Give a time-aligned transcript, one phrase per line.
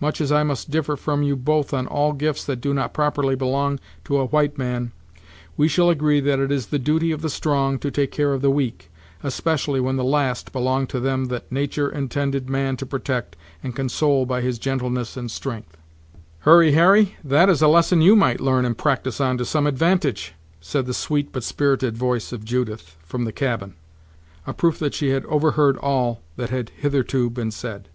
[0.00, 3.34] Much as I must differ from you both on all gifts that do not properly
[3.34, 4.92] belong to a white man,
[5.56, 8.42] we shall agree that it is the duty of the strong to take care of
[8.42, 8.90] the weak,
[9.22, 14.26] especially when the last belong to them that natur' intended man to protect and console
[14.26, 15.78] by his gentleness and strength."
[16.40, 20.34] "Hurry Harry, that is a lesson you might learn and practise on to some advantage,"
[20.60, 23.72] said the sweet, but spirited voice of Judith, from the cabin;
[24.46, 27.88] a proof that she had over heard all that had hitherto been said.